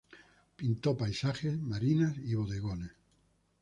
[0.55, 2.89] Pintó paisajes, marinas y bodegones.